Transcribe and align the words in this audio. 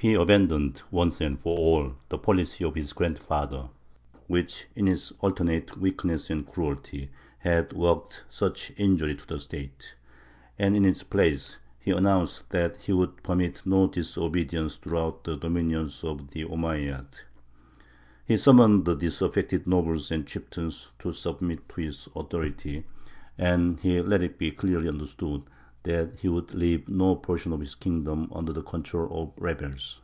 He 0.00 0.14
abandoned 0.14 0.80
once 0.92 1.20
and 1.20 1.40
for 1.40 1.58
all 1.58 1.94
the 2.08 2.18
policy 2.18 2.62
of 2.64 2.76
his 2.76 2.92
grandfather, 2.92 3.68
which, 4.28 4.66
in 4.76 4.86
its 4.86 5.10
alternate 5.18 5.76
weakness 5.76 6.30
and 6.30 6.46
cruelty, 6.46 7.10
had 7.38 7.72
worked 7.72 8.22
such 8.28 8.70
injury 8.76 9.16
to 9.16 9.26
the 9.26 9.40
State; 9.40 9.96
and 10.56 10.76
in 10.76 10.84
its 10.84 11.02
place 11.02 11.58
he 11.80 11.90
announced 11.90 12.48
that 12.50 12.82
he 12.82 12.92
would 12.92 13.24
permit 13.24 13.62
no 13.64 13.88
disobedience 13.88 14.76
throughout 14.76 15.24
the 15.24 15.36
dominions 15.36 16.04
of 16.04 16.30
the 16.30 16.44
Omeyyads; 16.44 17.24
he 18.24 18.36
summoned 18.36 18.84
the 18.84 18.94
disaffected 18.94 19.66
nobles 19.66 20.12
and 20.12 20.28
chieftains 20.28 20.92
to 21.00 21.12
submit 21.12 21.68
to 21.70 21.80
his 21.80 22.08
authority; 22.14 22.86
and 23.36 23.80
he 23.80 24.00
let 24.00 24.22
it 24.22 24.38
be 24.38 24.52
clearly 24.52 24.86
understood 24.88 25.42
that 25.84 26.18
he 26.18 26.28
would 26.28 26.52
leave 26.52 26.88
no 26.88 27.14
portion 27.14 27.52
of 27.52 27.60
his 27.60 27.76
kingdom 27.76 28.28
under 28.34 28.52
the 28.52 28.62
control 28.62 29.22
of 29.32 29.42
rebels. 29.42 30.02